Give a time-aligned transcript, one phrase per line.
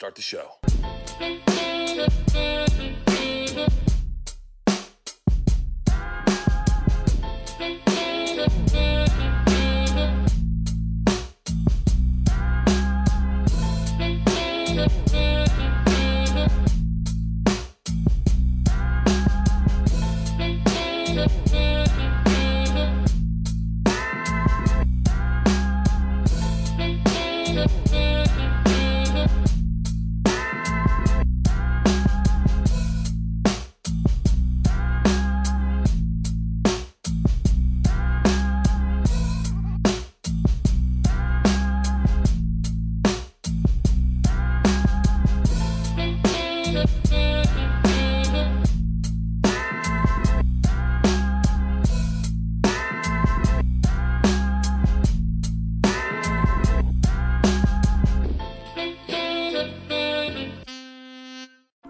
[0.00, 0.58] Start the show.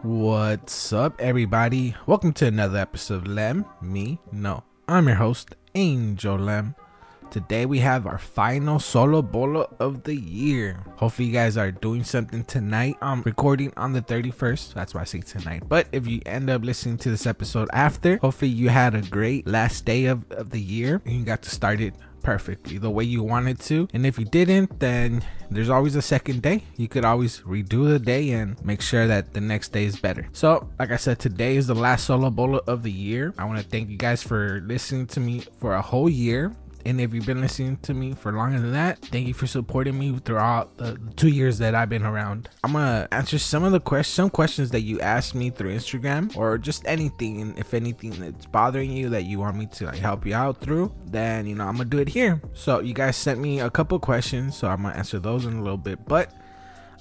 [0.03, 1.95] What's up, everybody?
[2.07, 6.75] Welcome to another episode of Let Me Know, I'm your host, Angel Lem.
[7.31, 10.83] Today we have our final solo bolo of the year.
[10.97, 12.97] Hopefully, you guys are doing something tonight.
[13.01, 14.75] I'm recording on the 31st.
[14.75, 15.63] That's why I say tonight.
[15.69, 19.47] But if you end up listening to this episode after, hopefully, you had a great
[19.47, 23.05] last day of, of the year and you got to start it perfectly the way
[23.05, 23.89] you wanted to.
[23.93, 26.63] And if you didn't, then there's always a second day.
[26.77, 30.29] You could always redo the day and make sure that the next day is better.
[30.33, 33.35] So, like I said, today is the last solo bolo of the year.
[33.39, 36.55] I want to thank you guys for listening to me for a whole year.
[36.85, 39.99] And if you've been listening to me for longer than that, thank you for supporting
[39.99, 42.49] me throughout the two years that I've been around.
[42.65, 46.35] I'm gonna answer some of the questions, some questions that you asked me through Instagram,
[46.37, 47.41] or just anything.
[47.41, 50.61] And if anything that's bothering you that you want me to like help you out
[50.61, 52.41] through, then you know I'm gonna do it here.
[52.55, 55.63] So you guys sent me a couple questions, so I'm gonna answer those in a
[55.63, 56.05] little bit.
[56.07, 56.33] But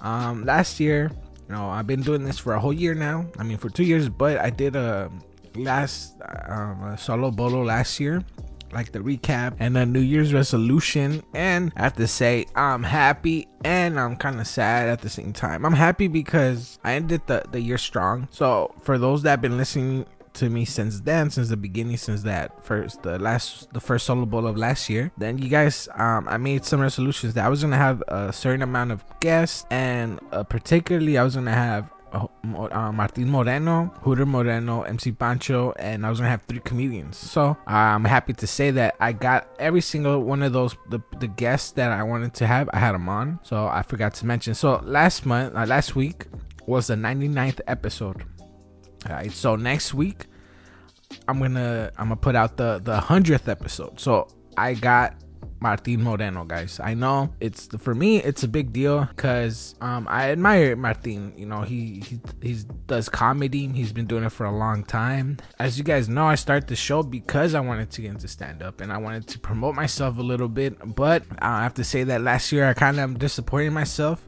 [0.01, 1.11] um, last year,
[1.47, 3.25] you know, I've been doing this for a whole year now.
[3.37, 5.11] I mean, for two years, but I did a
[5.55, 6.15] last
[6.47, 8.23] um, a solo bolo last year
[8.71, 11.23] like the recap and a New Year's resolution.
[11.33, 15.33] And I have to say, I'm happy and I'm kind of sad at the same
[15.33, 15.65] time.
[15.65, 18.27] I'm happy because I ended the, the year strong.
[18.31, 22.23] So, for those that have been listening to me since then, since the beginning, since
[22.23, 26.27] that first, the last, the first solo bolo of last year, then you guys, um,
[26.27, 30.19] I made some resolutions that I was gonna have a certain amount of guests, and
[30.31, 36.09] uh, particularly, I was gonna have uh, Martin Moreno, Hooter Moreno, MC Pancho, and I
[36.09, 37.17] was gonna have three comedians.
[37.17, 41.27] So I'm happy to say that I got every single one of those the, the
[41.27, 42.69] guests that I wanted to have.
[42.73, 43.39] I had them on.
[43.43, 44.53] So I forgot to mention.
[44.53, 46.25] So last month, uh, last week
[46.65, 48.23] was the 99th episode.
[49.07, 49.31] All right.
[49.31, 50.25] So next week,
[51.27, 53.99] I'm gonna I'm gonna put out the the hundredth episode.
[53.99, 54.27] So
[54.57, 55.15] I got
[55.59, 56.79] Martin Moreno, guys.
[56.81, 61.33] I know it's for me, it's a big deal because um, I admire Martin.
[61.37, 63.67] You know, he he he does comedy.
[63.67, 65.37] He's been doing it for a long time.
[65.59, 68.63] As you guys know, I started the show because I wanted to get into stand
[68.63, 70.95] up and I wanted to promote myself a little bit.
[70.95, 74.25] But I have to say that last year I kind of disappointed myself.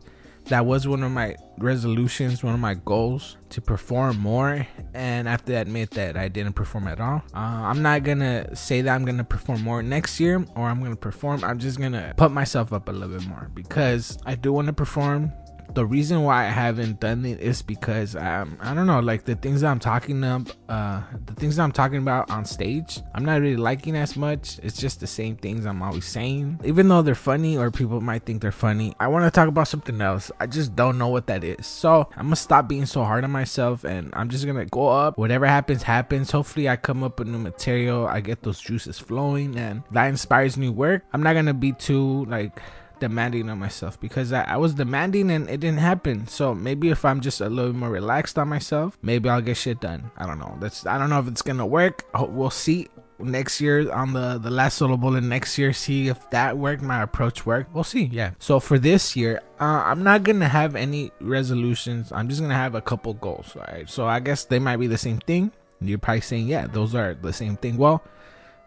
[0.51, 4.67] That was one of my resolutions, one of my goals to perform more.
[4.93, 7.21] And I have to admit that I didn't perform at all.
[7.33, 7.37] Uh,
[7.71, 11.45] I'm not gonna say that I'm gonna perform more next year or I'm gonna perform.
[11.45, 14.73] I'm just gonna put myself up a little bit more because I do want to
[14.73, 15.31] perform
[15.73, 19.35] the reason why I haven't done it is because um, I don't know, like the
[19.35, 23.23] things that I'm talking about, uh, the things that I'm talking about on stage, I'm
[23.23, 24.59] not really liking as much.
[24.63, 28.25] It's just the same things I'm always saying, even though they're funny or people might
[28.25, 28.93] think they're funny.
[28.99, 30.31] I want to talk about something else.
[30.39, 31.65] I just don't know what that is.
[31.65, 35.17] So I'm gonna stop being so hard on myself, and I'm just gonna go up.
[35.17, 36.31] Whatever happens, happens.
[36.31, 38.07] Hopefully, I come up with new material.
[38.07, 41.03] I get those juices flowing, and that inspires new work.
[41.13, 42.59] I'm not gonna be too like
[43.01, 46.27] demanding on myself because I, I, was demanding and it didn't happen.
[46.27, 49.81] So maybe if I'm just a little more relaxed on myself, maybe I'll get shit
[49.81, 50.09] done.
[50.17, 50.55] I don't know.
[50.61, 52.05] That's I don't know if it's gonna work.
[52.15, 52.87] We'll see
[53.19, 55.73] next year on the the last solo bolo next year.
[55.73, 56.81] See if that worked.
[56.81, 57.73] My approach worked.
[57.73, 58.05] We'll see.
[58.05, 58.31] Yeah.
[58.39, 62.11] So for this year, uh, I'm not gonna have any resolutions.
[62.13, 63.57] I'm just gonna have a couple goals.
[63.57, 63.89] All right.
[63.89, 65.51] So I guess they might be the same thing.
[65.81, 67.75] You're probably saying, yeah, those are the same thing.
[67.75, 68.03] Well,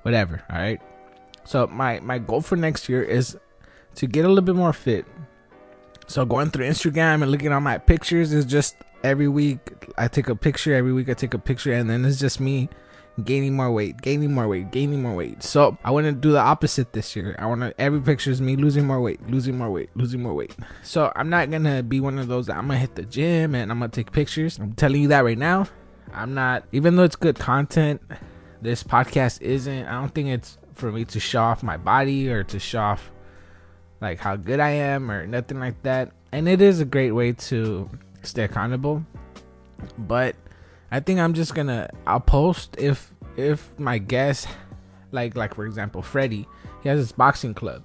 [0.02, 0.42] whatever.
[0.50, 0.82] All right.
[1.44, 3.38] So my my goal for next year is
[3.96, 5.06] to get a little bit more fit.
[6.06, 9.60] So going through Instagram and looking at my pictures is just every week
[9.96, 10.74] I take a picture.
[10.74, 12.68] Every week I take a picture, and then it's just me
[13.22, 15.42] gaining more weight, gaining more weight, gaining more weight.
[15.42, 17.36] So I want to do the opposite this year.
[17.38, 20.34] I want to every picture is me losing more weight, losing more weight, losing more
[20.34, 20.54] weight.
[20.82, 23.70] So I'm not gonna be one of those that I'm gonna hit the gym and
[23.70, 24.58] I'm gonna take pictures.
[24.58, 25.66] I'm telling you that right now.
[26.12, 28.00] I'm not, even though it's good content.
[28.62, 29.86] This podcast isn't.
[29.86, 33.10] I don't think it's for me to show off my body or to show off
[34.04, 36.12] like how good I am or nothing like that.
[36.30, 37.90] And it is a great way to
[38.22, 39.04] stay accountable.
[39.98, 40.36] But
[40.92, 44.46] I think I'm just gonna I'll post if if my guest
[45.10, 46.46] like like for example Freddie,
[46.82, 47.82] he has his boxing club.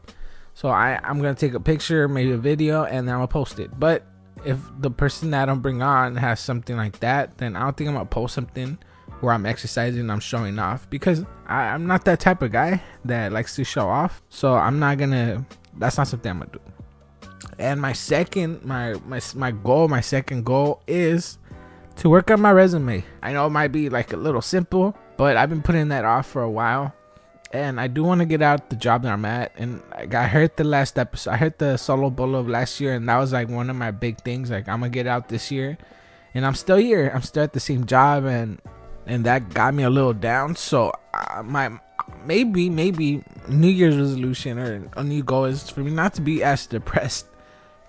[0.53, 3.71] So I, I'm gonna take a picture, maybe a video, and then I'll post it.
[3.79, 4.03] But
[4.45, 7.77] if the person that I don't bring on has something like that, then I don't
[7.77, 8.77] think I'm gonna post something
[9.21, 13.31] where I'm exercising I'm showing off because I, I'm not that type of guy that
[13.31, 14.21] likes to show off.
[14.29, 15.45] So I'm not gonna
[15.79, 16.59] that's not something I'm gonna do.
[17.57, 21.37] And my second my my my goal, my second goal is
[21.97, 23.03] to work on my resume.
[23.21, 26.27] I know it might be like a little simple, but I've been putting that off
[26.27, 26.93] for a while.
[27.51, 29.51] And I do want to get out the job that I'm at.
[29.57, 31.31] And I heard the last episode.
[31.31, 33.89] I heard the solo bolo of last year, and that was like one of my
[33.89, 34.51] big things.
[34.51, 35.77] Like I'm gonna get out this year,
[36.33, 37.11] and I'm still here.
[37.13, 38.61] I'm still at the same job, and
[39.07, 40.55] and that got me a little down.
[40.55, 41.79] So uh, my
[42.25, 46.43] maybe maybe New Year's resolution or a new goal is for me not to be
[46.43, 47.27] as depressed,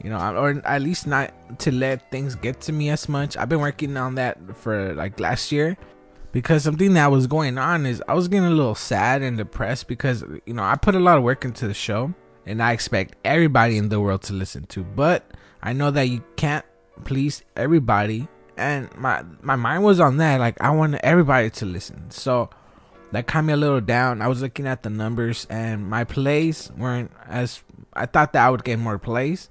[0.03, 3.37] you know, or at least not to let things get to me as much.
[3.37, 5.77] I've been working on that for like last year
[6.33, 9.89] because something that was going on is I was getting a little sad and depressed
[9.89, 12.15] because you know I put a lot of work into the show
[12.47, 15.31] and I expect everybody in the world to listen to, but
[15.63, 16.65] I know that you can't
[17.05, 22.11] please everybody and my my mind was on that like I want everybody to listen.
[22.11, 22.51] So
[23.13, 24.23] that kind me a little down.
[24.23, 27.63] I was looking at the numbers and my plays weren't as
[27.93, 29.51] I thought that I would get more plays.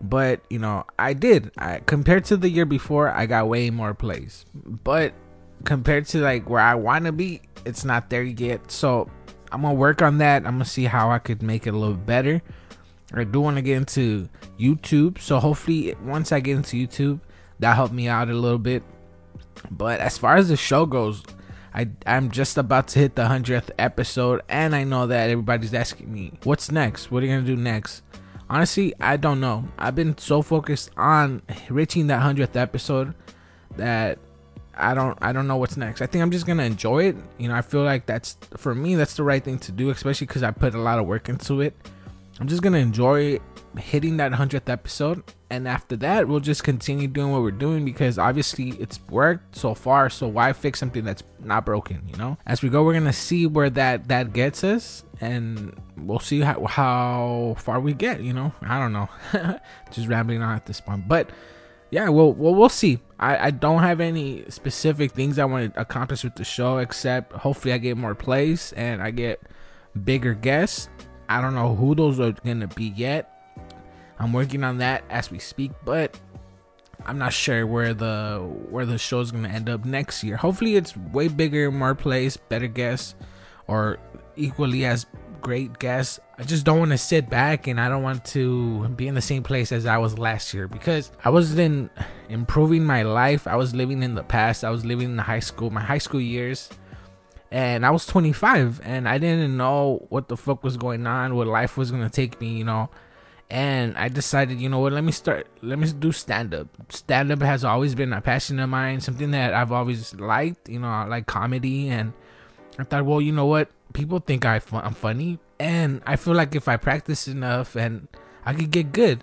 [0.00, 1.52] But, you know, I did.
[1.56, 4.44] I compared to the year before, I got way more plays.
[4.54, 5.14] But
[5.64, 8.70] compared to like where I want to be, it's not there yet.
[8.70, 9.10] So
[9.50, 10.46] I'm gonna work on that.
[10.46, 12.42] I'm gonna see how I could make it a little better.
[13.14, 17.20] I do want to get into YouTube, so hopefully once I get into YouTube,
[17.60, 18.82] that helped me out a little bit.
[19.70, 21.22] But as far as the show goes,
[21.76, 26.10] I I'm just about to hit the hundredth episode, and I know that everybody's asking
[26.10, 27.10] me, "What's next?
[27.10, 28.02] What are you gonna do next?"
[28.48, 29.68] Honestly, I don't know.
[29.76, 33.14] I've been so focused on reaching that hundredth episode
[33.76, 34.18] that
[34.74, 36.00] I don't I don't know what's next.
[36.00, 37.16] I think I'm just gonna enjoy it.
[37.38, 40.26] You know, I feel like that's for me that's the right thing to do, especially
[40.26, 41.74] because I put a lot of work into it.
[42.40, 43.38] I'm just gonna enjoy
[43.76, 48.18] hitting that hundredth episode, and after that, we'll just continue doing what we're doing because
[48.18, 50.10] obviously it's worked so far.
[50.10, 52.02] So why fix something that's not broken?
[52.08, 56.18] You know, as we go, we're gonna see where that that gets us, and we'll
[56.18, 58.20] see how how far we get.
[58.22, 59.08] You know, I don't know,
[59.90, 61.30] just rambling on at this point, but
[61.90, 62.98] yeah, well, well, we'll see.
[63.18, 67.32] I, I don't have any specific things I want to accomplish with the show, except
[67.32, 69.40] hopefully I get more plays and I get
[70.04, 70.88] bigger guests.
[71.28, 73.35] I don't know who those are gonna be yet.
[74.18, 76.18] I'm working on that as we speak, but
[77.04, 78.38] I'm not sure where the
[78.70, 80.36] where the show's gonna end up next year.
[80.36, 83.14] Hopefully, it's way bigger, more plays, better guests,
[83.66, 83.98] or
[84.36, 85.06] equally as
[85.40, 86.18] great guests.
[86.38, 89.22] I just don't want to sit back and I don't want to be in the
[89.22, 91.92] same place as I was last year because I wasn't
[92.28, 93.46] improving my life.
[93.46, 94.64] I was living in the past.
[94.64, 96.68] I was living in the high school, my high school years.
[97.52, 101.46] And I was 25 and I didn't know what the fuck was going on, what
[101.46, 102.90] life was to take me, you know.
[103.48, 106.66] And I decided, you know what, let me start, let me do stand up.
[106.88, 110.80] Stand up has always been a passion of mine, something that I've always liked, you
[110.80, 111.88] know, I like comedy.
[111.88, 112.12] And
[112.78, 116.54] I thought, well, you know what, people think I am funny, and I feel like
[116.54, 118.08] if I practice enough, and
[118.44, 119.22] I could get good.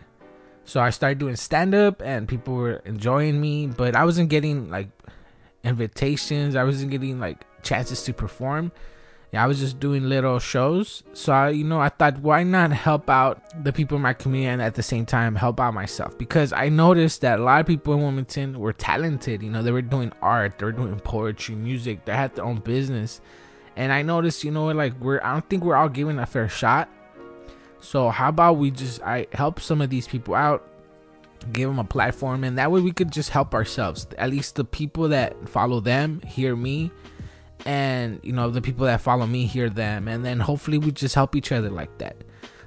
[0.66, 4.70] So I started doing stand up, and people were enjoying me, but I wasn't getting
[4.70, 4.90] like
[5.64, 6.56] invitations.
[6.56, 8.72] I wasn't getting like chances to perform.
[9.34, 11.04] Yeah, I was just doing little shows.
[11.14, 14.48] So I, you know, I thought, why not help out the people in my community
[14.48, 16.18] and at the same time help out myself?
[16.18, 19.42] Because I noticed that a lot of people in Wilmington were talented.
[19.42, 22.60] You know, they were doing art, they were doing poetry, music, they had their own
[22.60, 23.20] business
[23.76, 26.50] and I noticed, you know, like we're I don't think we're all given a fair
[26.50, 26.90] shot.
[27.80, 30.68] So how about we just I help some of these people out,
[31.52, 34.08] give them a platform, and that way we could just help ourselves.
[34.18, 36.92] At least the people that follow them hear me,
[37.66, 41.16] and you know the people that follow me hear them, and then hopefully we just
[41.16, 42.16] help each other like that.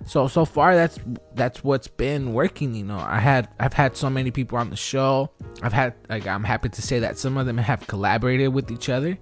[0.04, 0.98] So so far that's
[1.34, 2.74] that's what's been working.
[2.74, 5.30] You know, I had I've had so many people on the show.
[5.62, 8.88] I've had like I'm happy to say that some of them have collaborated with each
[8.88, 9.18] other.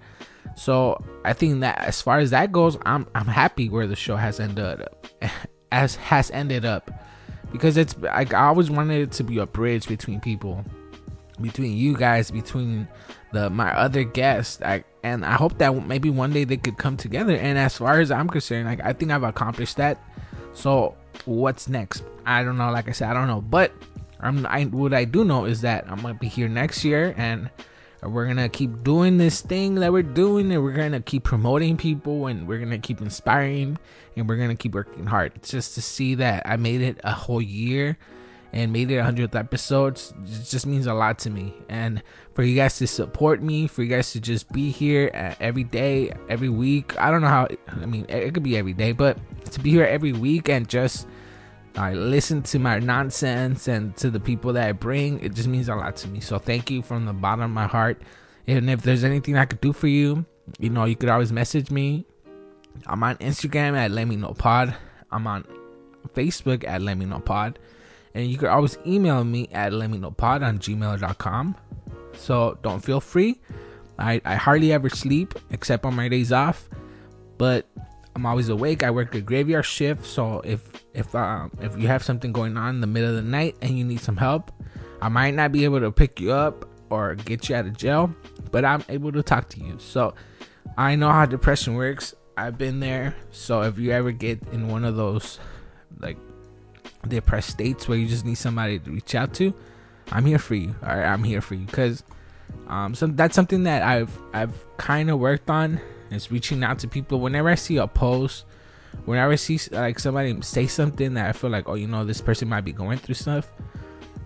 [0.57, 4.17] So I think that as far as that goes, I'm I'm happy where the show
[4.17, 5.07] has ended up,
[5.73, 6.91] as has ended up,
[7.51, 10.65] because it's I, I always wanted it to be a bridge between people,
[11.41, 12.89] between you guys, between
[13.33, 14.61] the my other guests.
[14.63, 17.37] I and I hope that maybe one day they could come together.
[17.37, 20.03] And as far as I'm concerned, like I think I've accomplished that.
[20.55, 20.97] So
[21.27, 22.03] what's next?
[22.25, 22.71] I don't know.
[22.71, 23.43] Like I said, I don't know.
[23.43, 23.71] But
[24.21, 27.51] I'm I what I do know is that I'm gonna be here next year and
[28.03, 32.27] we're gonna keep doing this thing that we're doing and we're gonna keep promoting people
[32.27, 33.79] and we're gonna keep inspiring
[34.17, 37.41] and we're gonna keep working hard just to see that i made it a whole
[37.41, 37.97] year
[38.55, 42.03] and made it 100th episodes it just means a lot to me and
[42.35, 45.65] for you guys to support me for you guys to just be here uh, every
[45.65, 49.19] day every week i don't know how i mean it could be every day but
[49.51, 51.07] to be here every week and just
[51.77, 55.19] I listen to my nonsense and to the people that I bring.
[55.19, 56.21] It just means a lot to me.
[56.21, 58.01] So thank you from the bottom of my heart.
[58.47, 60.25] And if there's anything I could do for you,
[60.61, 62.07] you know, you could always message me.
[62.87, 64.75] I'm on Instagram at Let Me Know Pod.
[65.11, 65.45] I'm on
[66.15, 67.59] Facebook at Let Me Know Pod.
[68.15, 71.57] And you can always email me at Let Me Know Pod on gmail.com.
[72.17, 73.41] So don't feel free.
[73.99, 76.69] I, I hardly ever sleep except on my days off.
[77.39, 77.69] But
[78.15, 78.83] I'm always awake.
[78.83, 82.77] I work a graveyard shift, so if if um if you have something going on
[82.77, 84.53] in the middle of the night and you need some help,
[85.03, 88.15] I might not be able to pick you up or get you out of jail,
[88.53, 89.79] but I'm able to talk to you.
[89.79, 90.15] So
[90.79, 92.15] I know how depression works.
[92.37, 93.17] I've been there.
[93.33, 95.41] So if you ever get in one of those
[95.99, 96.19] like
[97.09, 99.55] depressed states where you just need somebody to reach out to,
[100.11, 100.75] I'm here for you.
[100.83, 102.03] All right, I'm here for you because
[102.69, 105.81] um, so that's something that I've I've kind of worked on
[106.11, 108.45] is reaching out to people whenever I see a post,
[109.05, 112.21] whenever I see like somebody say something that I feel like, oh, you know, this
[112.21, 113.51] person might be going through stuff.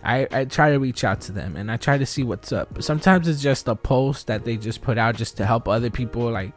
[0.04, 2.82] I, I try to reach out to them and I try to see what's up.
[2.82, 6.30] Sometimes it's just a post that they just put out just to help other people
[6.30, 6.52] like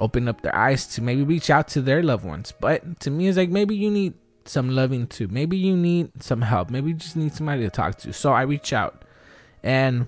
[0.00, 2.52] open up their eyes to maybe reach out to their loved ones.
[2.58, 4.14] But to me, it's like maybe you need
[4.48, 5.28] some loving too.
[5.28, 6.70] Maybe you need some help.
[6.70, 8.12] Maybe you just need somebody to talk to.
[8.12, 9.04] So I reach out
[9.62, 10.06] and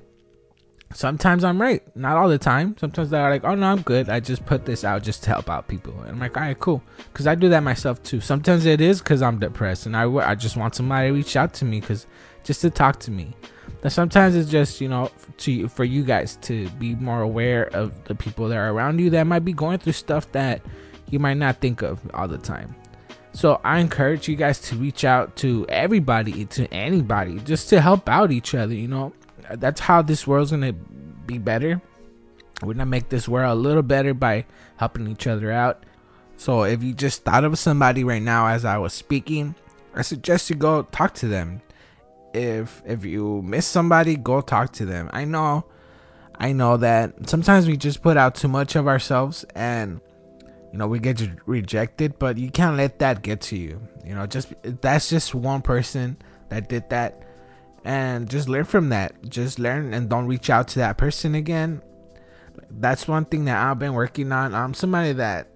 [0.92, 1.82] sometimes I'm right.
[1.96, 2.76] Not all the time.
[2.78, 4.08] Sometimes they're like, oh no, I'm good.
[4.08, 5.98] I just put this out just to help out people.
[6.00, 6.82] And I'm like, all right, cool.
[7.12, 8.20] Because I do that myself too.
[8.20, 11.54] Sometimes it is because I'm depressed and I, I just want somebody to reach out
[11.54, 12.06] to me because
[12.44, 13.34] just to talk to me.
[13.82, 18.04] But sometimes it's just, you know, to for you guys to be more aware of
[18.04, 20.60] the people that are around you that might be going through stuff that
[21.08, 22.74] you might not think of all the time.
[23.32, 28.08] So I encourage you guys to reach out to everybody, to anybody, just to help
[28.08, 29.12] out each other, you know
[29.52, 31.80] that's how this world's gonna be better.
[32.62, 34.46] We're gonna make this world a little better by
[34.76, 35.84] helping each other out.
[36.36, 39.54] So if you just thought of somebody right now as I was speaking,
[39.94, 41.62] I suggest you go talk to them.
[42.32, 45.10] If if you miss somebody, go talk to them.
[45.12, 45.64] I know
[46.38, 50.00] I know that sometimes we just put out too much of ourselves and
[50.72, 53.80] you know we get rejected, but you can't let that get to you.
[54.04, 56.16] You know, just that's just one person
[56.48, 57.22] that did that
[57.84, 59.28] and just learn from that.
[59.28, 61.82] Just learn and don't reach out to that person again.
[62.70, 64.54] That's one thing that I've been working on.
[64.54, 65.48] I'm somebody that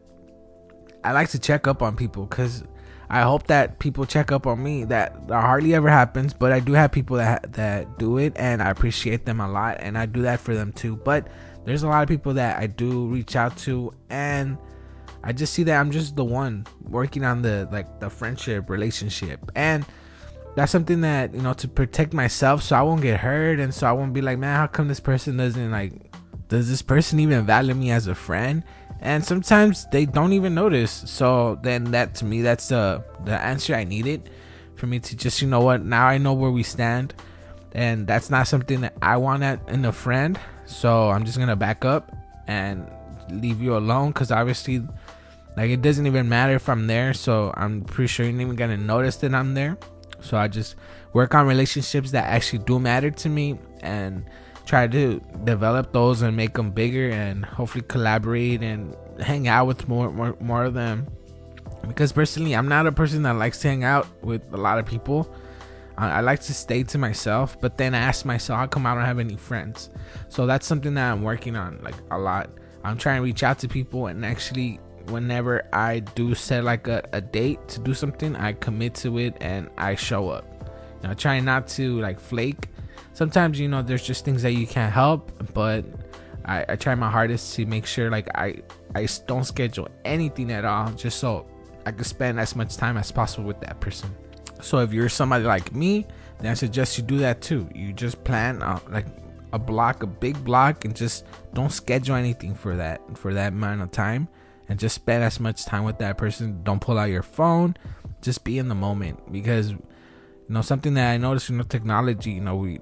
[1.05, 2.65] I like to check up on people because
[3.11, 4.85] I hope that people check up on me.
[4.85, 8.71] That hardly ever happens, but I do have people that that do it, and I
[8.71, 10.97] appreciate them a lot, and I do that for them too.
[10.97, 11.29] But
[11.65, 14.59] there's a lot of people that I do reach out to, and
[15.25, 19.41] I just see that I'm just the one working on the like the friendship relationship.
[19.57, 19.85] And
[20.55, 23.89] that's something that you know to protect myself so i won't get hurt and so
[23.89, 26.15] i won't be like man how come this person doesn't like
[26.49, 28.63] does this person even value me as a friend?
[29.01, 31.03] And sometimes they don't even notice.
[31.07, 34.31] So then that to me that's the the answer i needed
[34.77, 37.15] for me to just you know what now i know where we stand.
[37.73, 40.39] And that's not something that i want in a friend.
[40.67, 42.15] So i'm just gonna back up
[42.47, 42.89] and
[43.31, 44.87] leave you alone because obviously
[45.57, 48.57] like it doesn't even matter if i'm there so i'm pretty sure you're not even
[48.57, 49.79] gonna notice that i'm there
[50.25, 50.77] so I just
[51.13, 54.25] work on relationships that actually do matter to me and
[54.65, 59.87] try to develop those and make them bigger and hopefully collaborate and hang out with
[59.87, 61.07] more more, more of them.
[61.87, 64.87] Because personally, I'm not a person that likes to hang out with a lot of
[64.87, 65.33] people.
[65.97, 69.05] I, like to stay to myself, but then I ask myself, how come I don't
[69.05, 69.91] have any friends?
[70.29, 72.51] So that's something that I'm working on like a lot.
[72.83, 74.81] I'm trying to reach out to people and actually
[75.11, 79.37] whenever I do set like a, a date to do something, I commit to it
[79.41, 80.45] and I show up.
[81.03, 82.69] You know, not to like flake.
[83.13, 85.85] Sometimes you know there's just things that you can't help, but
[86.45, 88.63] I, I try my hardest to make sure like I
[88.95, 91.47] I don't schedule anything at all, just so
[91.87, 94.11] I can spend as much time as possible with that person.
[94.61, 96.07] So if you're somebody like me,
[96.41, 97.69] then I suggest you do that too.
[97.75, 99.07] You just plan uh, like
[99.53, 103.83] a block, a big block, and just don't schedule anything for that for that amount
[103.83, 104.29] of time
[104.69, 106.63] and just spend as much time with that person.
[106.63, 107.77] Don't pull out your phone.
[108.23, 109.79] Just be in the moment because you
[110.49, 112.33] know something that I noticed in the technology.
[112.33, 112.81] You know we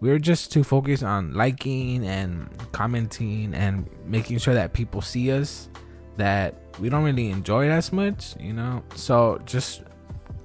[0.00, 5.68] we're just too focused on liking and commenting and making sure that people see us
[6.16, 8.34] that we don't really enjoy it as much.
[8.38, 9.82] You know, so just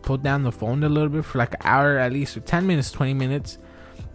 [0.01, 2.65] put down the phone a little bit for like an hour at least, or ten
[2.65, 3.57] minutes, twenty minutes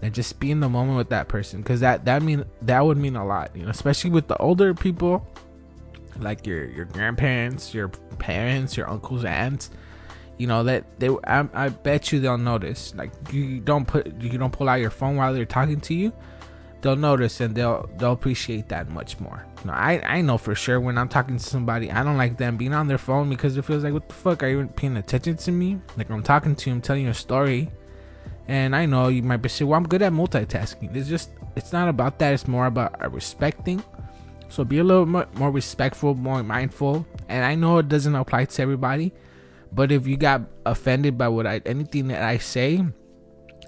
[0.03, 2.97] and just be in the moment with that person because that that mean that would
[2.97, 5.27] mean a lot you know especially with the older people
[6.19, 7.89] like your your grandparents your
[8.19, 9.71] parents your uncles aunts
[10.39, 14.39] you know that they I, I bet you they'll notice like you don't put you
[14.39, 16.13] don't pull out your phone while they're talking to you
[16.81, 20.55] they'll notice and they'll they'll appreciate that much more you know, I, I know for
[20.55, 23.57] sure when I'm talking to somebody, I don't like them being on their phone because
[23.57, 25.79] it feels like, what the fuck, are you paying attention to me?
[25.97, 27.71] Like I'm talking to you, I'm telling you a story,
[28.49, 30.95] and I know you might be saying, well, I'm good at multitasking.
[30.97, 32.33] It's just, it's not about that.
[32.33, 33.83] It's more about uh, respecting.
[34.51, 37.07] So be a little more, respectful, more mindful.
[37.29, 39.13] And I know it doesn't apply to everybody,
[39.73, 42.85] but if you got offended by what I anything that I say,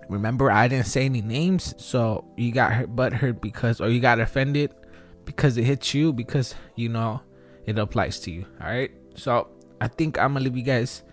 [0.08, 4.00] remember I didn't say any names, so you got hurt, butt hurt because, or you
[4.00, 4.74] got offended
[5.24, 7.22] because it hits you because you know
[7.64, 8.44] it applies to you.
[8.60, 8.90] All right.
[9.14, 9.48] So
[9.80, 11.04] I think I'm gonna leave you guys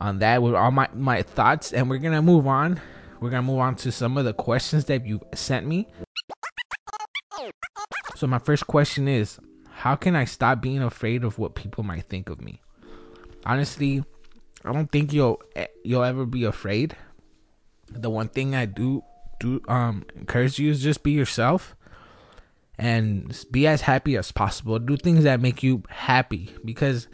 [0.00, 2.80] on that with all my my thoughts, and we're gonna move on
[3.20, 5.88] we're gonna move on to some of the questions that you sent me.
[8.18, 9.38] So my first question is,
[9.70, 12.60] how can I stop being afraid of what people might think of me?
[13.46, 14.02] Honestly,
[14.64, 15.40] I don't think you'll
[15.84, 16.96] you'll ever be afraid.
[17.88, 19.04] The one thing I do
[19.38, 21.76] do um encourage you is just be yourself
[22.76, 24.80] and be as happy as possible.
[24.80, 27.06] Do things that make you happy because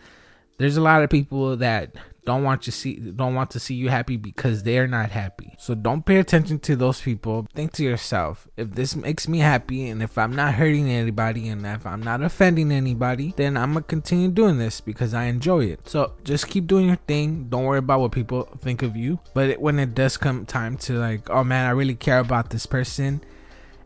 [0.56, 1.90] there's a lot of people that
[2.24, 5.54] don't want to see don't want to see you happy because they're not happy.
[5.58, 7.46] So don't pay attention to those people.
[7.54, 11.66] Think to yourself, if this makes me happy and if I'm not hurting anybody and
[11.66, 15.88] if I'm not offending anybody, then I'm gonna continue doing this because I enjoy it.
[15.88, 17.48] So just keep doing your thing.
[17.48, 19.18] Don't worry about what people think of you.
[19.34, 22.50] But it, when it does come time to like, oh man, I really care about
[22.50, 23.22] this person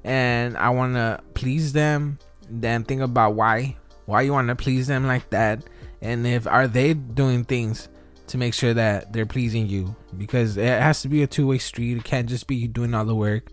[0.04, 2.18] and I want to please them,
[2.48, 3.76] then think about why
[4.06, 5.62] why you want to please them like that
[6.00, 7.90] and if are they doing things
[8.28, 9.96] to make sure that they're pleasing you.
[10.16, 11.96] Because it has to be a two-way street.
[11.96, 13.50] It can't just be you doing all the work.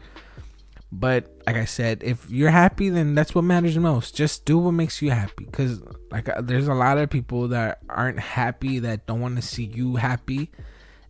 [0.91, 4.15] But like i said if you're happy then that's what matters most.
[4.15, 5.45] Just do what makes you happy.
[5.45, 9.41] Because like uh, there's a lot of people that aren't happy that don't want to
[9.41, 10.51] see you happy.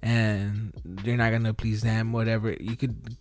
[0.02, 2.56] And you're not gonna please them whatever.
[2.60, 3.16] You could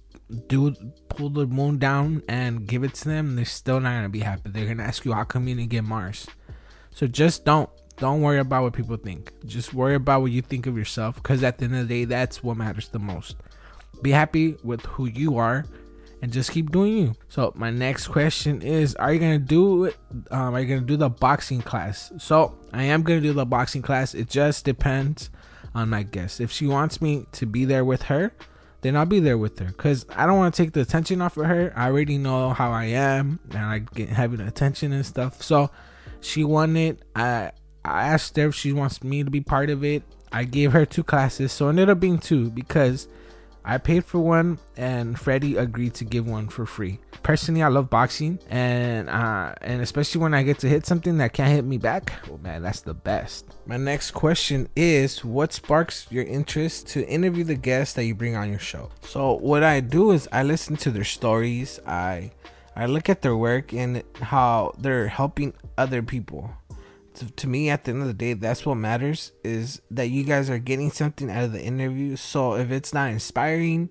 [0.48, 0.74] do
[1.08, 3.36] pull the moon down and give it to them.
[3.36, 4.50] They're still not gonna be happy.
[4.50, 6.26] They're gonna ask you how come you didn't get mars?
[6.92, 9.33] So just don't don't worry about what people think.
[9.46, 12.04] Just worry about what you think of yourself because at the end of the day,
[12.04, 13.37] that's what matters the most.
[14.02, 15.64] Be happy with who you are
[16.24, 17.14] and just keep doing you.
[17.28, 19.96] So, my next question is Are you to do it?
[20.30, 22.12] Um, are you to do the boxing class?
[22.18, 24.14] So, I am to do the boxing class.
[24.14, 25.30] It just depends
[25.74, 26.40] on my guest.
[26.40, 28.33] If she wants me to be there with her,
[28.80, 31.37] then I'll be there with her because I don't want to take the attention off
[31.37, 31.72] of her.
[31.76, 35.42] I already know how I am and I get having attention and stuff.
[35.42, 35.70] So,
[36.20, 37.52] she wanted, I
[37.85, 40.03] I asked her if she wants me to be part of it.
[40.33, 43.09] I gave her two classes, so it ended up being two because
[43.64, 46.99] I paid for one and Freddie agreed to give one for free.
[47.23, 51.33] Personally, I love boxing and uh, and especially when I get to hit something that
[51.33, 52.12] can't hit me back.
[52.31, 53.47] Oh man, that's the best.
[53.64, 58.37] My next question is what sparks your interest to interview the guests that you bring
[58.37, 58.90] on your show?
[59.03, 61.81] So what I do is I listen to their stories.
[61.87, 62.33] I
[62.77, 66.51] I look at their work and how they're helping other people
[67.14, 70.24] to, to me at the end of the day that's what matters is that you
[70.24, 72.16] guys are getting something out of the interview.
[72.16, 73.90] So if it's not inspiring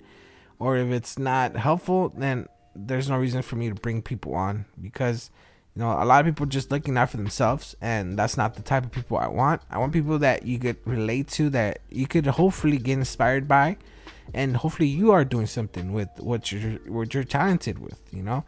[0.59, 4.65] or if it's not helpful then there's no reason for me to bring people on
[4.81, 5.29] because
[5.75, 8.61] you know a lot of people just looking out for themselves and that's not the
[8.61, 9.61] type of people i want.
[9.69, 13.77] I want people that you could relate to that you could hopefully get inspired by
[14.33, 18.43] and hopefully you are doing something with what you're what you're talented with you know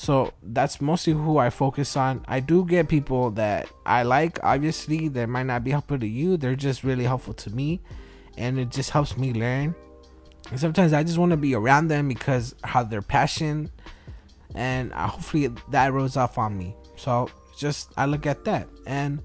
[0.00, 2.24] so that's mostly who I focus on.
[2.26, 6.38] I do get people that I like, obviously, they might not be helpful to you,
[6.38, 7.82] they're just really helpful to me,
[8.38, 9.74] and it just helps me learn.
[10.50, 13.70] And sometimes I just want to be around them because how their passion,
[14.54, 16.74] and hopefully that rolls off on me.
[16.96, 18.68] So just I look at that.
[18.86, 19.20] And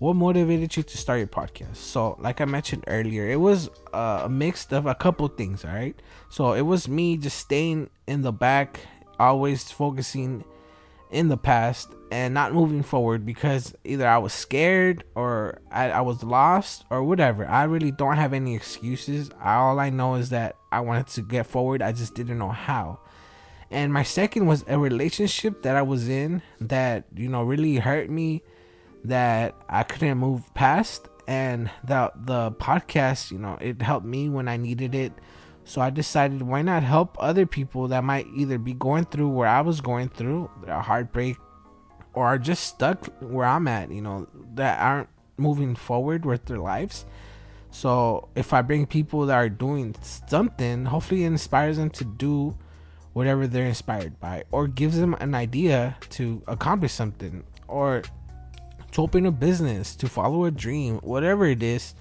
[0.00, 1.76] what motivated you to start your podcast?
[1.76, 5.72] So like i mentioned earlier it was uh, a mix of a couple things all
[5.72, 5.94] right
[6.30, 8.80] so it was me just staying in the back
[9.20, 10.44] always focusing
[11.10, 16.00] in the past and not moving forward because either I was scared or I, I,
[16.00, 17.46] was lost or whatever.
[17.46, 19.30] I really don't have any excuses.
[19.42, 23.00] All I know is that I wanted to get forward, I just didn't know how.
[23.70, 28.10] And my second was a relationship that I was in that, you know, really hurt
[28.10, 28.42] me
[29.04, 31.08] that I couldn't move past.
[31.28, 35.12] And the the podcast, you know, it helped me when I needed it
[35.70, 39.46] so I decided, why not help other people that might either be going through where
[39.46, 41.36] I was going through, a heartbreak,
[42.12, 46.58] or are just stuck where I'm at, you know, that aren't moving forward with their
[46.58, 47.06] lives.
[47.70, 49.94] So if I bring people that are doing
[50.26, 52.58] something, hopefully it inspires them to do
[53.12, 58.02] whatever they're inspired by, or gives them an idea to accomplish something, or
[58.90, 61.94] to open a business, to follow a dream, whatever it is.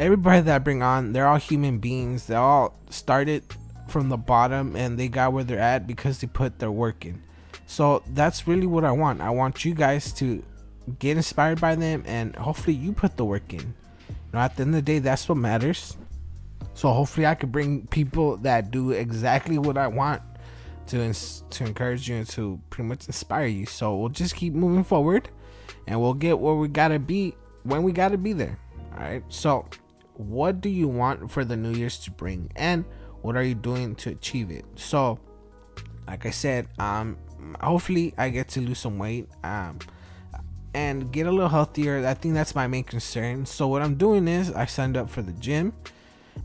[0.00, 2.26] Everybody that I bring on, they're all human beings.
[2.26, 3.44] They all started
[3.86, 7.22] from the bottom and they got where they're at because they put their work in.
[7.66, 9.20] So that's really what I want.
[9.20, 10.42] I want you guys to
[11.00, 13.60] get inspired by them and hopefully you put the work in.
[13.60, 15.98] You know, at the end of the day, that's what matters.
[16.72, 20.22] So hopefully I could bring people that do exactly what I want
[20.86, 23.66] to ins- to encourage you and to pretty much inspire you.
[23.66, 25.28] So we'll just keep moving forward
[25.86, 27.34] and we'll get where we gotta be
[27.64, 28.58] when we gotta be there.
[28.94, 29.22] All right.
[29.28, 29.66] So
[30.14, 32.84] what do you want for the New Year's to bring, and
[33.22, 34.64] what are you doing to achieve it?
[34.76, 35.18] So,
[36.06, 37.16] like I said, um,
[37.60, 39.78] hopefully I get to lose some weight, um,
[40.74, 42.06] and get a little healthier.
[42.06, 43.44] I think that's my main concern.
[43.46, 45.72] So what I'm doing is I signed up for the gym,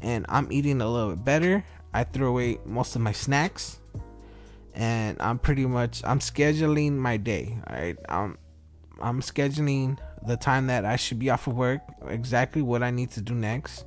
[0.01, 1.63] and I'm eating a little bit better.
[1.93, 3.80] I threw away most of my snacks,
[4.73, 7.58] and I'm pretty much I'm scheduling my day.
[7.67, 8.38] All right, I'm
[9.01, 13.12] I'm scheduling the time that I should be off of work, exactly what I need
[13.12, 13.86] to do next.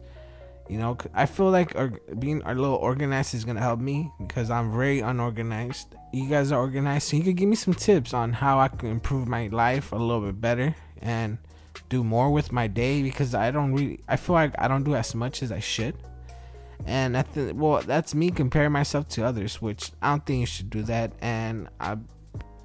[0.69, 1.89] You know, I feel like our,
[2.19, 5.95] being a little organized is gonna help me because I'm very unorganized.
[6.13, 8.91] You guys are organized, so you could give me some tips on how I can
[8.91, 11.39] improve my life a little bit better and
[11.89, 14.95] do more with my day because I don't really, I feel like I don't do
[14.95, 15.97] as much as I should.
[16.87, 20.47] And I think, well, that's me comparing myself to others, which I don't think you
[20.47, 21.13] should do that.
[21.21, 21.97] And I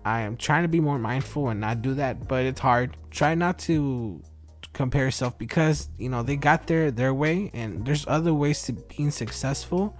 [0.05, 2.97] I am trying to be more mindful and not do that, but it's hard.
[3.09, 4.21] Try not to
[4.73, 8.73] compare yourself because you know they got their their way, and there's other ways to
[8.73, 9.97] being successful.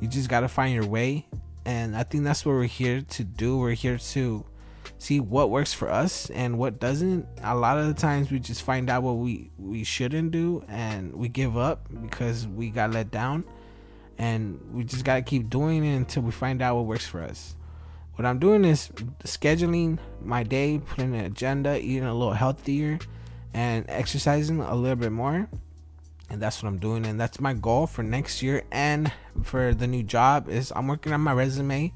[0.00, 1.26] You just gotta find your way,
[1.64, 3.58] and I think that's what we're here to do.
[3.58, 4.44] We're here to
[4.98, 7.26] see what works for us and what doesn't.
[7.42, 11.14] A lot of the times we just find out what we we shouldn't do, and
[11.14, 13.44] we give up because we got let down,
[14.18, 17.55] and we just gotta keep doing it until we find out what works for us
[18.16, 18.88] what I'm doing is
[19.24, 22.98] scheduling my day, putting an agenda, eating a little healthier,
[23.54, 25.48] and exercising a little bit more.
[26.28, 29.12] And that's what I'm doing, and that's my goal for next year and
[29.44, 30.48] for the new job.
[30.48, 31.92] Is I'm working on my resume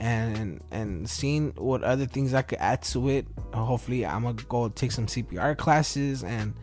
[0.00, 3.26] and and seeing what other things I could add to it.
[3.52, 6.54] Hopefully, I'm gonna go take some CPR classes and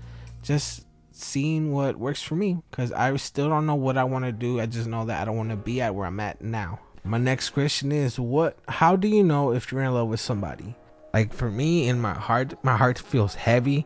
[0.42, 4.32] just seeing what works for me because I still don't know what I want to
[4.32, 4.60] do.
[4.60, 6.80] I just know that I don't want to be at where I'm at now.
[7.04, 10.76] My next question is what how do you know if you're in love with somebody?
[11.14, 13.86] Like for me in my heart, my heart feels heavy.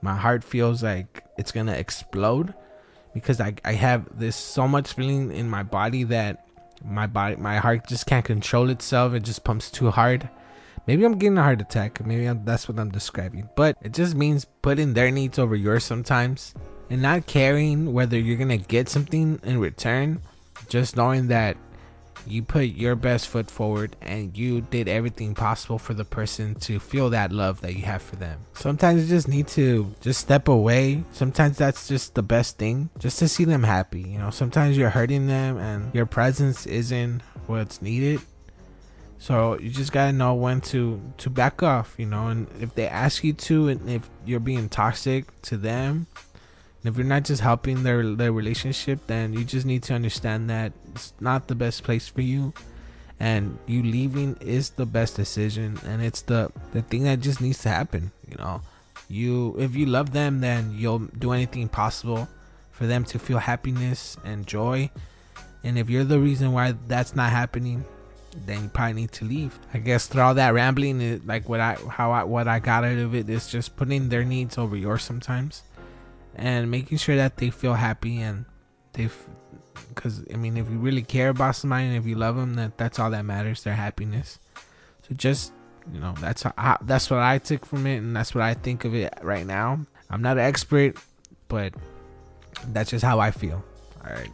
[0.00, 2.54] My heart feels like it's going to explode
[3.14, 6.46] because I I have this so much feeling in my body that
[6.84, 9.14] my body my heart just can't control itself.
[9.14, 10.28] It just pumps too hard.
[10.86, 12.04] Maybe I'm getting a heart attack.
[12.04, 13.48] Maybe I'm, that's what I'm describing.
[13.54, 16.54] But it just means putting their needs over yours sometimes
[16.90, 20.20] and not caring whether you're going to get something in return.
[20.68, 21.56] Just knowing that
[22.26, 26.78] you put your best foot forward and you did everything possible for the person to
[26.78, 28.38] feel that love that you have for them.
[28.54, 31.02] Sometimes you just need to just step away.
[31.12, 34.02] Sometimes that's just the best thing, just to see them happy.
[34.02, 38.20] You know, sometimes you're hurting them and your presence isn't what's needed.
[39.18, 42.26] So you just gotta know when to to back off, you know.
[42.26, 46.08] And if they ask you to, and if you're being toxic to them,
[46.82, 50.50] and if you're not just helping their their relationship, then you just need to understand
[50.50, 52.52] that it's not the best place for you,
[53.20, 57.62] and you leaving is the best decision, and it's the the thing that just needs
[57.62, 58.10] to happen.
[58.28, 58.62] You know,
[59.08, 62.26] you if you love them, then you'll do anything possible
[62.72, 64.90] for them to feel happiness and joy.
[65.62, 67.84] And if you're the reason why that's not happening,
[68.44, 69.56] then you probably need to leave.
[69.72, 72.98] I guess through all that rambling, like what I how I what I got out
[72.98, 75.62] of it is just putting their needs over yours sometimes
[76.34, 78.44] and making sure that they feel happy and
[78.94, 79.08] they
[79.88, 82.76] because i mean if you really care about somebody and if you love them that
[82.78, 84.38] that's all that matters their happiness.
[85.08, 85.52] So just
[85.92, 88.84] you know that's how, that's what i took from it and that's what i think
[88.84, 89.80] of it right now.
[90.10, 90.96] I'm not an expert
[91.48, 91.74] but
[92.68, 93.62] that's just how i feel.
[94.04, 94.30] All right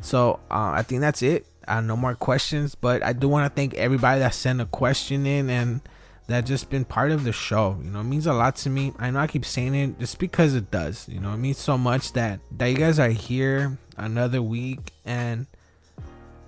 [0.00, 1.46] so uh, i think that's it.
[1.66, 5.24] Uh, no more questions but i do want to thank everybody that sent a question
[5.24, 5.80] in and
[6.26, 7.78] that just been part of the show.
[7.82, 8.92] You know, it means a lot to me.
[8.98, 11.08] I know I keep saying it just because it does.
[11.08, 15.46] You know, it means so much that that you guys are here another week and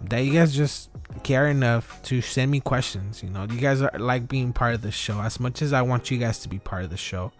[0.08, 0.90] that you guys just
[1.22, 3.22] care enough to send me questions.
[3.22, 5.82] You know, you guys are like being part of the show as much as I
[5.82, 7.32] want you guys to be part of the show.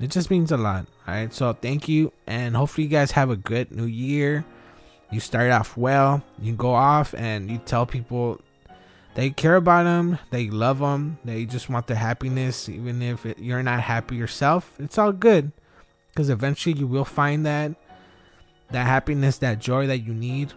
[0.00, 0.86] It just means a lot.
[1.06, 4.44] All right, so thank you, and hopefully you guys have a good new year.
[5.10, 6.24] You start off well.
[6.40, 8.40] You go off and you tell people
[9.14, 13.38] they care about them, they love them, they just want their happiness, even if it,
[13.38, 14.74] you're not happy yourself.
[14.78, 15.52] It's all good
[16.10, 17.74] because eventually you will find that
[18.70, 20.52] that happiness, that joy that you need,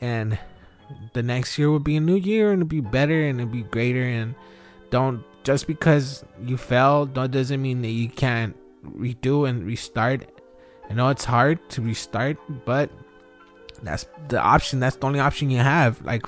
[0.00, 0.38] and
[1.12, 3.62] The next year will be a new year and it'll be better and it'll be
[3.62, 4.02] greater.
[4.02, 4.34] And
[4.90, 10.28] don't just because you fell, that doesn't mean that you can't redo and restart.
[10.90, 12.90] I know it's hard to restart, but
[13.82, 14.80] that's the option.
[14.80, 16.04] That's the only option you have.
[16.04, 16.26] Like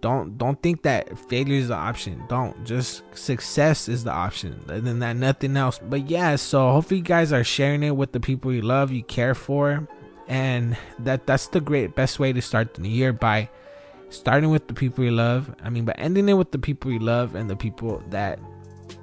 [0.00, 2.22] don't don't think that failure is the option.
[2.28, 2.64] Don't.
[2.64, 5.78] Just success is the option other than that nothing else.
[5.78, 9.02] But yeah so hopefully you guys are sharing it with the people you love you
[9.02, 9.86] care for.
[10.28, 13.50] And that that's the great best way to start the new year by
[14.10, 15.54] starting with the people you love.
[15.62, 18.38] I mean by ending it with the people you love and the people that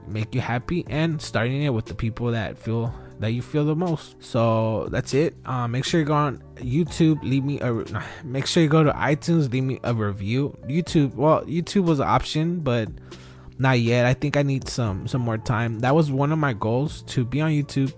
[0.08, 3.76] make you happy and starting it with the people that feel that you feel the
[3.76, 4.16] most.
[4.20, 5.36] So that's it.
[5.46, 7.84] Um, make sure you go on YouTube, leave me a.
[8.24, 10.58] Make sure you go to iTunes, leave me a review.
[10.68, 12.90] YouTube, well, YouTube was an option, but
[13.58, 14.06] not yet.
[14.06, 15.80] I think I need some some more time.
[15.80, 17.94] That was one of my goals to be on YouTube,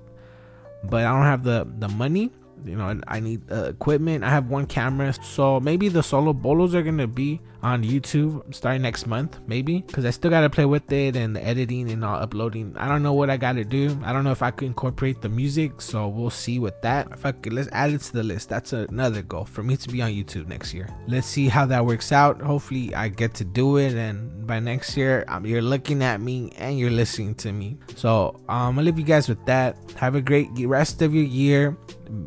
[0.84, 2.32] but I don't have the the money
[2.66, 6.76] you know i need uh, equipment i have one camera so maybe the solo bolos
[6.76, 10.92] are gonna be on youtube starting next month maybe because i still gotta play with
[10.92, 12.76] it and the editing and all uploading.
[12.78, 14.00] I don't know what i gotta do.
[14.04, 17.08] I don't know if i could incorporate the music so we'll see with that.
[17.12, 18.50] If i let's add it to the list.
[18.50, 20.90] That's another goal for me to be on youtube next year.
[21.08, 22.42] Let's see how that works out.
[22.42, 26.52] Hopefully i get to do it and by next year um, you're looking at me
[26.58, 27.78] and you're listening to me.
[27.96, 29.78] So um, i'm gonna leave you guys with that.
[29.96, 31.78] Have a great rest of your year.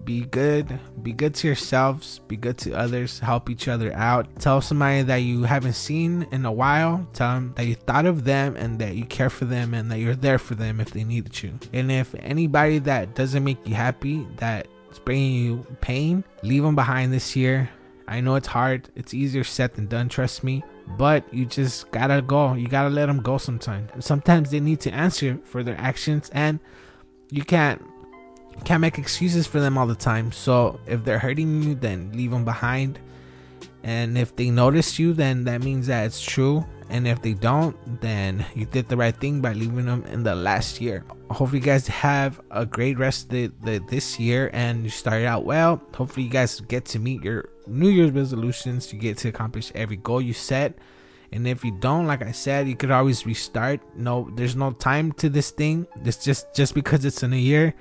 [0.04, 0.78] Be good.
[1.02, 2.20] Be good to yourselves.
[2.28, 3.18] Be good to others.
[3.18, 4.28] Help each other out.
[4.38, 8.24] Tell somebody that you haven't seen in a while tell them that you thought of
[8.24, 11.04] them and that you care for them and that you're there for them if they
[11.04, 11.58] needed you.
[11.72, 16.74] And if anybody that doesn't make you happy that is bringing you pain leave them
[16.74, 17.70] behind this year.
[18.08, 18.90] I know it's hard.
[18.94, 20.62] It's easier said than done trust me.
[20.98, 22.54] But you just gotta go.
[22.54, 26.58] You gotta let them go sometimes sometimes they need to answer for their actions and
[27.30, 27.80] you can't
[28.64, 30.30] can't make excuses for them all the time.
[30.32, 32.98] So if they're hurting you, then leave them behind.
[33.82, 36.64] And if they notice you, then that means that it's true.
[36.88, 40.34] And if they don't, then you did the right thing by leaving them in the
[40.34, 41.04] last year.
[41.30, 45.44] Hopefully, you guys have a great rest the, the, this year and you started out
[45.44, 45.82] well.
[45.94, 48.92] Hopefully, you guys get to meet your New Year's resolutions.
[48.92, 50.78] You get to accomplish every goal you set.
[51.32, 53.80] And if you don't, like I said, you could always restart.
[53.96, 55.86] No, there's no time to this thing.
[56.04, 57.74] It's just just because it's a new year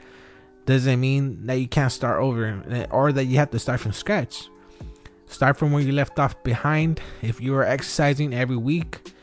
[0.65, 3.91] doesn't mean that you can't start over eh, or that you have to start from
[3.91, 4.47] scratch.
[5.31, 7.01] Start from where you left off behind.
[7.21, 9.13] If you are exercising every week,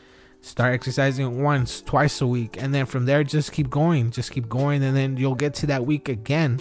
[0.41, 4.49] start exercising once, twice a week, and then from there just keep going, just keep
[4.49, 6.59] going, and then you'll get to that week again.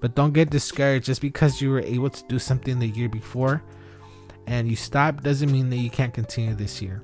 [0.00, 3.62] But don't get discouraged just because you were able to do something the year before
[4.48, 7.02] and you stop doesn't mean that you can't continue this year.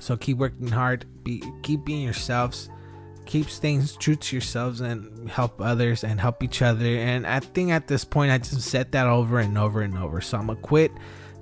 [0.00, 2.68] So keep working hard, be keep being yourselves
[3.32, 6.84] keep staying true to yourselves and help others and help each other.
[6.84, 10.20] And I think at this point, I just said that over and over and over.
[10.20, 10.92] So I'm gonna quit.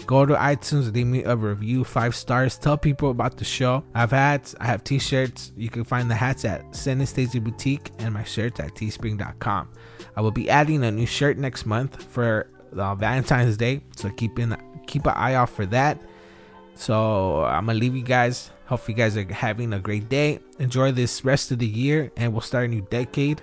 [0.07, 2.57] Go to iTunes, leave me a review, five stars.
[2.57, 3.83] Tell people about the show.
[3.93, 5.51] I have hats, I have t-shirts.
[5.57, 9.69] You can find the hats at Synesthesia Boutique and my shirts at teespring.com.
[10.15, 14.39] I will be adding a new shirt next month for uh, Valentine's Day, so keep
[14.39, 16.01] in keep an eye out for that.
[16.75, 20.39] So I'm gonna leave you guys Hope you guys are having a great day.
[20.61, 23.43] Enjoy this rest of the year, and we'll start a new decade.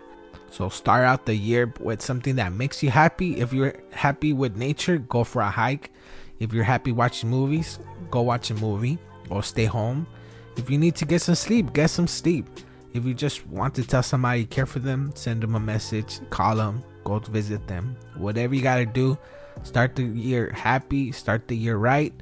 [0.51, 3.41] So start out the year with something that makes you happy.
[3.41, 5.91] If you're happy with nature, go for a hike.
[6.39, 7.77] If you're happy watching movies,
[8.09, 10.07] go watch a movie or stay home.
[10.55, 12.47] If you need to get some sleep, get some sleep.
[12.93, 16.21] If you just want to tell somebody you care for them, send them a message,
[16.29, 17.97] call them, go visit them.
[18.15, 19.17] Whatever you got to do,
[19.63, 22.13] start the year happy, start the year right,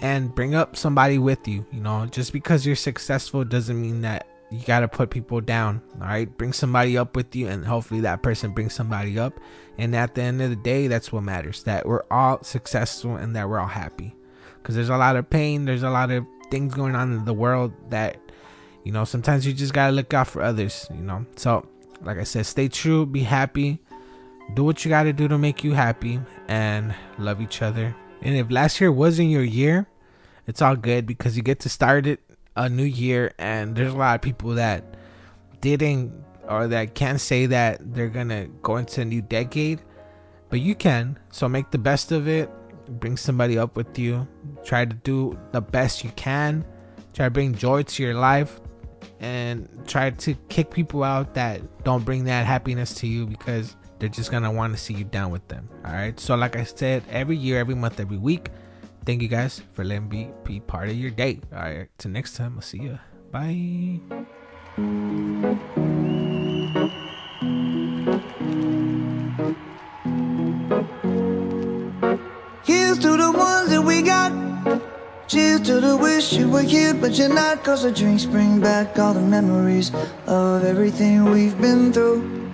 [0.00, 1.66] and bring up somebody with you.
[1.72, 5.80] You know, just because you're successful doesn't mean that you got to put people down.
[6.00, 9.38] All right, bring somebody up with you, and hopefully that person brings somebody up.
[9.78, 13.34] And at the end of the day, that's what matters that we're all successful and
[13.36, 14.14] that we're all happy.
[14.56, 17.32] Because there's a lot of pain, there's a lot of things going on in the
[17.32, 18.18] world that,
[18.84, 21.24] you know, sometimes you just got to look out for others, you know.
[21.36, 21.66] So,
[22.02, 23.80] like I said, stay true, be happy,
[24.54, 27.94] do what you got to do to make you happy, and love each other.
[28.22, 29.86] And if last year wasn't your year,
[30.50, 32.20] it's all good because you get to start it
[32.56, 34.84] a new year and there's a lot of people that
[35.60, 36.12] didn't
[36.48, 39.80] or that can't say that they're gonna go into a new decade
[40.50, 41.18] but you can.
[41.30, 42.50] So make the best of it.
[42.98, 44.26] Bring somebody up with you.
[44.64, 46.64] Try to do the best you can.
[47.14, 48.60] Try to bring joy to your life
[49.20, 54.08] and try to kick people out that don't bring that happiness to you because they're
[54.08, 55.68] just gonna want to see you down with them.
[55.84, 56.18] All right?
[56.18, 58.50] So like i said every year every month every week
[59.04, 61.40] Thank you guys for letting me be part of your day.
[61.52, 62.98] All right, till next time, I'll see you.
[63.32, 64.00] Bye.
[72.64, 74.32] Here's to the ones that we got.
[75.28, 77.62] Cheers to the wish you were here, but you're not.
[77.64, 79.92] Cause the drinks bring back all the memories
[80.26, 82.50] of everything we've been through.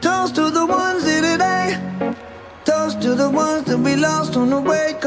[0.00, 2.14] Toast to the ones here today.
[2.64, 4.89] Toast to the ones that we lost on the way.